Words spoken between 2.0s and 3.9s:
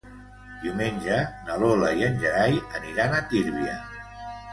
en Gerai aniran a Tírvia.